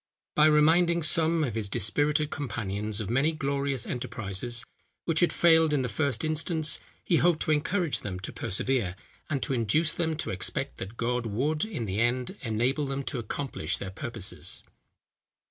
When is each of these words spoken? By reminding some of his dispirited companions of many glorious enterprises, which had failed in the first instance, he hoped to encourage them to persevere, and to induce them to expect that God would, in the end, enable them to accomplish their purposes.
By 0.33 0.47
reminding 0.47 1.03
some 1.03 1.43
of 1.43 1.53
his 1.53 1.69
dispirited 1.69 2.31
companions 2.31 2.99
of 2.99 3.07
many 3.07 3.31
glorious 3.33 3.85
enterprises, 3.85 4.65
which 5.05 5.19
had 5.19 5.31
failed 5.31 5.73
in 5.73 5.83
the 5.83 5.89
first 5.93 6.23
instance, 6.25 6.79
he 7.03 7.17
hoped 7.17 7.39
to 7.43 7.51
encourage 7.51 7.99
them 7.99 8.19
to 8.21 8.33
persevere, 8.33 8.95
and 9.29 9.43
to 9.43 9.53
induce 9.53 9.93
them 9.93 10.15
to 10.17 10.31
expect 10.31 10.77
that 10.79 10.97
God 10.97 11.27
would, 11.27 11.63
in 11.65 11.85
the 11.85 11.99
end, 12.01 12.35
enable 12.41 12.87
them 12.87 13.03
to 13.03 13.19
accomplish 13.19 13.77
their 13.77 13.91
purposes. 13.91 14.63